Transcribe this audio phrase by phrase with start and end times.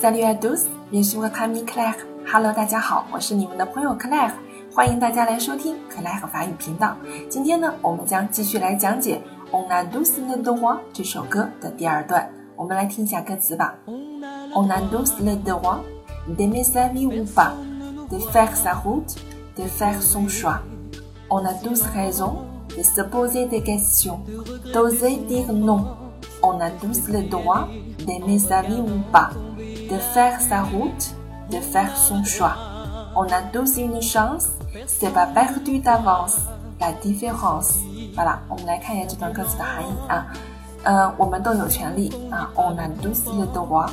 [0.00, 1.94] Salut à tous, je suis votre ami Claire.
[2.24, 4.32] Hello，大家好，我是你们的朋友 Claire，
[4.74, 6.96] 欢迎大家来收听 Claire 法语频道。
[7.28, 9.20] 今天呢，我们将继续来讲解
[9.54, 12.30] 《On a tous le droit》这首歌的第二段。
[12.56, 13.74] 我们来听一下歌词吧。
[14.54, 15.80] On a tous le droit
[16.34, 17.52] d'aimer sa vie ou pas,
[18.08, 19.18] de faire sa route,
[19.54, 20.60] de faire son choix.
[21.28, 22.36] On a tous raison
[22.74, 24.20] de se poser des questions,
[24.72, 25.84] d'oser dire non.
[26.41, 27.67] On a tous le droit
[28.05, 31.15] d'aimer sa vie ou pas, de faire sa route,
[31.49, 32.55] de faire son choix.
[33.15, 34.49] On a tous une chance,
[34.85, 36.37] c'est pas perdu d'avance.
[36.79, 37.77] La différence，
[38.15, 40.27] 好了，我们来看一下这段歌词的含义啊。
[40.83, 43.89] 呃，我们都有权利啊，on a tous le droit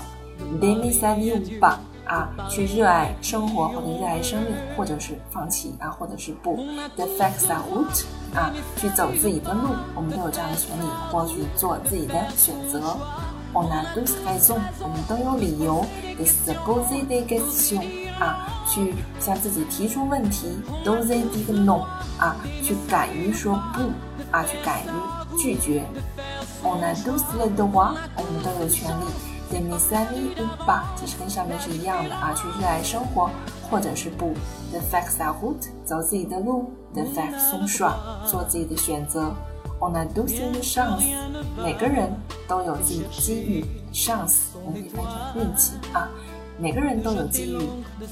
[0.61, 1.77] d'aimer sa vie ou pas。
[2.05, 6.57] 啊，去热爱生活或者热爱生命，或者是放弃啊，或者是不。
[6.97, 12.98] The facts are out 啊，去走自己的路，我们都有这样的权利，或去做自己的选择。
[13.54, 15.86] On a tous raison，我们都有理由。
[16.18, 17.82] The supposed question
[18.20, 20.60] 啊，去向自己提出问题。
[20.84, 21.86] Does it dig no
[22.20, 23.82] 啊，去敢于说不
[24.32, 25.84] 啊，去敢于拒绝。
[26.64, 29.37] On a tous le droit，我们都有权利。
[29.50, 33.30] De me savi ou pas，其实跟上面是一样的啊，去热爱生活，
[33.70, 34.34] 或者是不。
[34.72, 36.72] The facts are good，走自己的路。
[36.94, 39.34] The facts are s h o r 做自己的选择。
[39.80, 41.04] On a do sing the chance，
[41.56, 42.12] 每个人
[42.48, 43.66] 都有自己的机遇。
[43.94, 46.10] Chance，我们可以翻成运气啊。
[46.60, 47.60] 每个人都有机遇。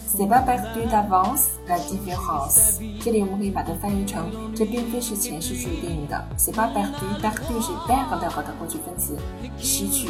[0.07, 2.79] C'est pas perdu d'avance la différence。
[3.03, 6.23] 这里我们可以把它翻译成：这并非是前世注定的。
[6.37, 9.17] C'est pas perdu，perdu 是 perdre 的过去分词，
[9.57, 10.09] 失去、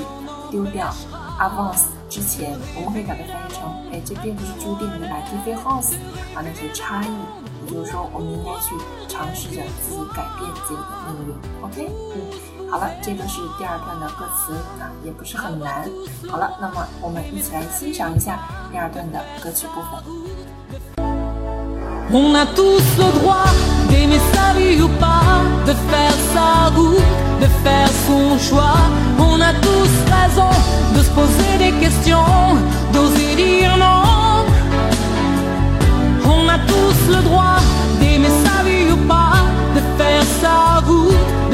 [0.52, 0.94] 丢掉。
[1.40, 5.08] Avance 之前，我们可以把它翻译成：哎，这并不是注定的。
[5.08, 5.94] La différence
[6.36, 7.08] 啊，那些差异，
[7.66, 8.76] 就是说，我们应该去
[9.08, 11.30] 尝试着自己改变自己的命运。
[11.62, 12.18] OK，嗯。
[12.68, 15.88] 好了，这个是第二段的歌词啊，也不是很难。
[16.28, 18.40] 好了，那么我们一起来欣赏一下
[18.72, 20.04] 第二段的歌曲部分。
[22.12, 22.82] On a tous
[37.08, 37.55] le droit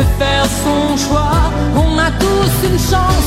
[0.02, 1.52] de faire son choix.
[1.76, 3.21] On a tous une chance,